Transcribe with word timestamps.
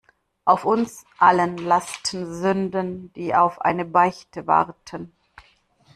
Auf 0.45 0.65
uns 0.65 1.05
allen 1.19 1.57
lasten 1.57 2.33
Sünden, 2.33 3.13
die 3.13 3.35
auf 3.35 3.61
eine 3.61 3.85
Beichte 3.85 4.47
warten. 4.47 5.13